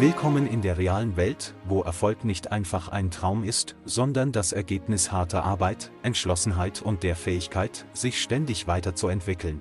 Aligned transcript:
Willkommen 0.00 0.46
in 0.46 0.62
der 0.62 0.78
realen 0.78 1.16
Welt, 1.16 1.54
wo 1.66 1.82
Erfolg 1.82 2.24
nicht 2.24 2.52
einfach 2.52 2.86
ein 2.86 3.10
Traum 3.10 3.42
ist, 3.42 3.74
sondern 3.84 4.30
das 4.30 4.52
Ergebnis 4.52 5.10
harter 5.10 5.42
Arbeit, 5.42 5.90
Entschlossenheit 6.04 6.82
und 6.82 7.02
der 7.02 7.16
Fähigkeit, 7.16 7.84
sich 7.94 8.22
ständig 8.22 8.68
weiterzuentwickeln. 8.68 9.60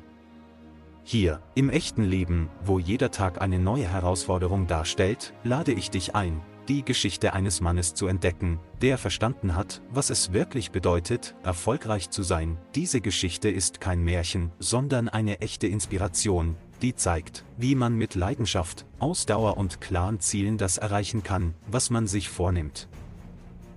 Hier, 1.04 1.42
im 1.56 1.72
echten 1.72 2.04
Leben, 2.04 2.52
wo 2.64 2.78
jeder 2.78 3.10
Tag 3.10 3.42
eine 3.42 3.58
neue 3.58 3.88
Herausforderung 3.88 4.68
darstellt, 4.68 5.34
lade 5.44 5.72
ich 5.72 5.90
dich 5.90 6.14
ein, 6.14 6.40
die 6.68 6.86
Geschichte 6.86 7.34
eines 7.34 7.60
Mannes 7.60 7.96
zu 7.96 8.06
entdecken, 8.06 8.60
der 8.84 9.00
verstanden 9.00 9.56
hat, 9.56 9.82
was 9.90 10.12
es 10.12 10.34
wirklich 10.34 10.70
bedeutet, 10.70 11.34
erfolgreich 11.42 12.12
zu 12.12 12.22
sein. 12.22 12.60
Diese 12.76 13.02
Geschichte 13.02 13.50
ist 13.50 13.82
kein 13.82 14.04
Märchen, 14.04 14.52
sondern 14.60 15.10
eine 15.10 15.42
echte 15.42 15.66
Inspiration, 15.66 16.58
die 16.82 16.96
zeigt, 16.96 17.44
wie 17.58 17.76
man 17.76 17.96
mit 17.96 18.16
Leidenschaft, 18.16 18.86
Ausdauer 19.00 19.58
und 19.58 19.82
klaren 19.82 20.20
Zielen 20.20 20.58
das 20.58 20.78
erreichen 20.78 21.24
kann, 21.24 21.54
was 21.70 21.90
man 21.90 22.08
sich 22.08 22.30
vornimmt. 22.30 22.88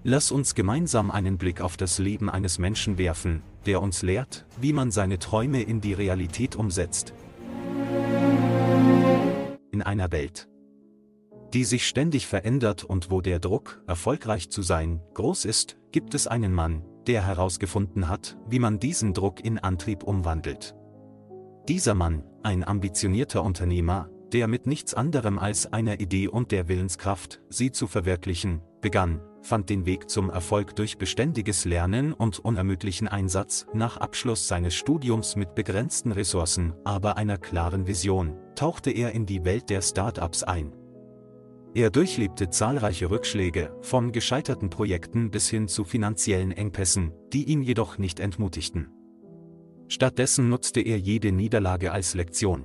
Lass 0.02 0.30
uns 0.30 0.54
gemeinsam 0.54 1.10
einen 1.10 1.36
Blick 1.36 1.60
auf 1.60 1.76
das 1.76 1.98
Leben 1.98 2.30
eines 2.30 2.58
Menschen 2.58 2.96
werfen, 2.96 3.42
der 3.66 3.82
uns 3.82 4.02
lehrt, 4.02 4.46
wie 4.60 4.72
man 4.72 4.90
seine 4.90 5.18
Träume 5.18 5.62
in 5.62 5.80
die 5.80 5.92
Realität 5.92 6.56
umsetzt. 6.56 7.12
In 9.72 9.82
einer 9.82 10.10
Welt, 10.10 10.48
die 11.52 11.64
sich 11.64 11.86
ständig 11.86 12.26
verändert 12.26 12.84
und 12.84 13.10
wo 13.10 13.20
der 13.20 13.40
Druck, 13.40 13.82
erfolgreich 13.86 14.50
zu 14.50 14.62
sein, 14.62 15.00
groß 15.14 15.44
ist, 15.44 15.76
gibt 15.90 16.14
es 16.14 16.26
einen 16.26 16.54
Mann, 16.54 16.84
der 17.06 17.26
herausgefunden 17.26 18.08
hat, 18.08 18.36
wie 18.48 18.58
man 18.58 18.78
diesen 18.78 19.14
Druck 19.14 19.44
in 19.44 19.58
Antrieb 19.58 20.04
umwandelt. 20.04 20.76
Dieser 21.68 21.94
Mann, 21.94 22.24
ein 22.42 22.66
ambitionierter 22.66 23.42
Unternehmer, 23.42 24.08
der 24.32 24.48
mit 24.48 24.66
nichts 24.66 24.94
anderem 24.94 25.38
als 25.38 25.72
einer 25.72 26.00
Idee 26.00 26.28
und 26.28 26.52
der 26.52 26.68
Willenskraft, 26.68 27.40
sie 27.48 27.72
zu 27.72 27.86
verwirklichen, 27.86 28.60
begann, 28.80 29.20
fand 29.42 29.70
den 29.70 29.86
Weg 29.86 30.08
zum 30.10 30.30
Erfolg 30.30 30.76
durch 30.76 30.98
beständiges 30.98 31.64
Lernen 31.64 32.12
und 32.12 32.38
unermüdlichen 32.38 33.08
Einsatz 33.08 33.66
nach 33.72 33.96
Abschluss 33.96 34.48
seines 34.48 34.74
Studiums 34.74 35.36
mit 35.36 35.54
begrenzten 35.54 36.12
Ressourcen, 36.12 36.74
aber 36.84 37.16
einer 37.16 37.38
klaren 37.38 37.86
Vision, 37.86 38.36
tauchte 38.54 38.90
er 38.90 39.12
in 39.12 39.26
die 39.26 39.44
Welt 39.44 39.70
der 39.70 39.82
Start-ups 39.82 40.42
ein. 40.42 40.72
Er 41.72 41.90
durchlebte 41.90 42.50
zahlreiche 42.50 43.10
Rückschläge, 43.10 43.76
von 43.80 44.10
gescheiterten 44.10 44.70
Projekten 44.70 45.30
bis 45.30 45.48
hin 45.48 45.68
zu 45.68 45.84
finanziellen 45.84 46.50
Engpässen, 46.50 47.12
die 47.32 47.44
ihn 47.44 47.62
jedoch 47.62 47.96
nicht 47.96 48.18
entmutigten. 48.18 48.88
Stattdessen 49.92 50.48
nutzte 50.48 50.80
er 50.80 51.00
jede 51.00 51.32
Niederlage 51.32 51.90
als 51.90 52.14
Lektion. 52.14 52.64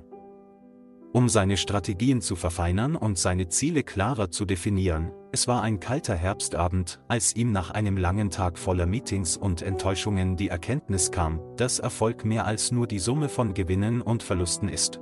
Um 1.12 1.28
seine 1.28 1.56
Strategien 1.56 2.20
zu 2.20 2.36
verfeinern 2.36 2.94
und 2.94 3.18
seine 3.18 3.48
Ziele 3.48 3.82
klarer 3.82 4.30
zu 4.30 4.44
definieren, 4.44 5.10
es 5.32 5.48
war 5.48 5.62
ein 5.62 5.80
kalter 5.80 6.14
Herbstabend, 6.14 7.00
als 7.08 7.34
ihm 7.34 7.50
nach 7.50 7.72
einem 7.72 7.96
langen 7.96 8.30
Tag 8.30 8.56
voller 8.56 8.86
Meetings 8.86 9.36
und 9.36 9.60
Enttäuschungen 9.60 10.36
die 10.36 10.50
Erkenntnis 10.50 11.10
kam, 11.10 11.40
dass 11.56 11.80
Erfolg 11.80 12.24
mehr 12.24 12.46
als 12.46 12.70
nur 12.70 12.86
die 12.86 13.00
Summe 13.00 13.28
von 13.28 13.54
Gewinnen 13.54 14.02
und 14.02 14.22
Verlusten 14.22 14.68
ist. 14.68 15.00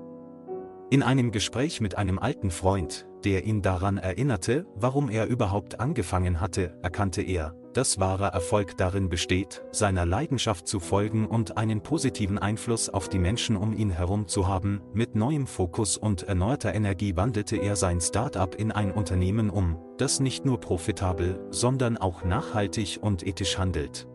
In 0.90 1.02
einem 1.02 1.32
Gespräch 1.32 1.80
mit 1.80 1.96
einem 1.96 2.18
alten 2.18 2.50
Freund, 2.50 3.06
der 3.24 3.44
ihn 3.44 3.62
daran 3.62 3.96
erinnerte, 3.96 4.66
warum 4.74 5.08
er 5.08 5.26
überhaupt 5.26 5.80
angefangen 5.80 6.40
hatte, 6.40 6.78
erkannte 6.82 7.22
er, 7.22 7.54
dass 7.72 7.98
wahrer 7.98 8.28
Erfolg 8.28 8.76
darin 8.76 9.08
besteht, 9.08 9.64
seiner 9.72 10.04
Leidenschaft 10.04 10.68
zu 10.68 10.80
folgen 10.80 11.26
und 11.26 11.56
einen 11.56 11.82
positiven 11.82 12.38
Einfluss 12.38 12.90
auf 12.90 13.08
die 13.08 13.18
Menschen 13.18 13.56
um 13.56 13.72
ihn 13.72 13.90
herum 13.90 14.28
zu 14.28 14.46
haben. 14.46 14.82
Mit 14.92 15.16
neuem 15.16 15.46
Fokus 15.46 15.96
und 15.96 16.24
erneuerter 16.24 16.74
Energie 16.74 17.16
wandelte 17.16 17.56
er 17.56 17.76
sein 17.76 18.00
Start-up 18.00 18.54
in 18.54 18.70
ein 18.70 18.92
Unternehmen 18.92 19.50
um, 19.50 19.78
das 19.96 20.20
nicht 20.20 20.44
nur 20.44 20.60
profitabel, 20.60 21.40
sondern 21.50 21.96
auch 21.96 22.24
nachhaltig 22.24 22.98
und 23.00 23.26
ethisch 23.26 23.58
handelt. 23.58 24.06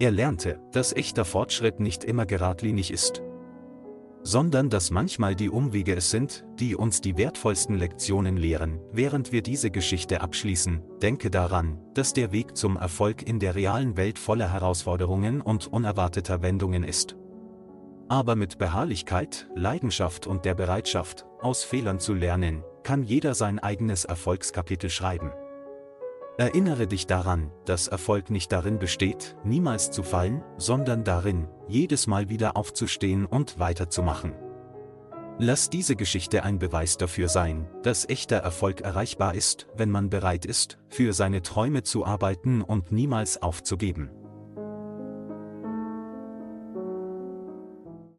Er 0.00 0.10
lernte, 0.10 0.58
dass 0.72 0.92
echter 0.92 1.24
Fortschritt 1.24 1.78
nicht 1.78 2.02
immer 2.02 2.26
geradlinig 2.26 2.90
ist, 2.90 3.22
sondern 4.24 4.70
dass 4.70 4.90
manchmal 4.90 5.36
die 5.36 5.50
Umwege 5.50 5.94
es 5.94 6.10
sind, 6.10 6.44
die 6.58 6.74
uns 6.74 7.00
die 7.00 7.16
wertvollsten 7.16 7.76
Lektionen 7.76 8.36
lehren. 8.36 8.80
Während 8.90 9.30
wir 9.30 9.42
diese 9.42 9.70
Geschichte 9.70 10.22
abschließen, 10.22 10.82
denke 11.02 11.30
daran, 11.30 11.78
dass 11.92 12.14
der 12.14 12.32
Weg 12.32 12.56
zum 12.56 12.76
Erfolg 12.76 13.22
in 13.22 13.38
der 13.38 13.54
realen 13.54 13.96
Welt 13.96 14.18
voller 14.18 14.50
Herausforderungen 14.50 15.42
und 15.42 15.66
unerwarteter 15.66 16.42
Wendungen 16.42 16.82
ist. 16.82 17.16
Aber 18.08 18.34
mit 18.34 18.58
Beharrlichkeit, 18.58 19.48
Leidenschaft 19.54 20.26
und 20.26 20.44
der 20.44 20.54
Bereitschaft, 20.54 21.26
aus 21.40 21.62
Fehlern 21.62 22.00
zu 22.00 22.14
lernen, 22.14 22.64
kann 22.82 23.02
jeder 23.02 23.34
sein 23.34 23.58
eigenes 23.58 24.04
Erfolgskapitel 24.04 24.90
schreiben. 24.90 25.30
Erinnere 26.36 26.88
dich 26.88 27.06
daran, 27.06 27.52
dass 27.64 27.86
Erfolg 27.86 28.28
nicht 28.28 28.50
darin 28.50 28.80
besteht, 28.80 29.36
niemals 29.44 29.92
zu 29.92 30.02
fallen, 30.02 30.42
sondern 30.56 31.04
darin, 31.04 31.46
jedes 31.68 32.08
Mal 32.08 32.28
wieder 32.28 32.56
aufzustehen 32.56 33.24
und 33.24 33.60
weiterzumachen. 33.60 34.32
Lass 35.38 35.70
diese 35.70 35.94
Geschichte 35.94 36.42
ein 36.42 36.58
Beweis 36.58 36.96
dafür 36.96 37.28
sein, 37.28 37.68
dass 37.84 38.08
echter 38.08 38.38
Erfolg 38.38 38.80
erreichbar 38.80 39.34
ist, 39.34 39.68
wenn 39.76 39.90
man 39.90 40.10
bereit 40.10 40.44
ist, 40.44 40.78
für 40.88 41.12
seine 41.12 41.42
Träume 41.42 41.84
zu 41.84 42.04
arbeiten 42.04 42.62
und 42.62 42.90
niemals 42.90 43.40
aufzugeben. 43.40 44.10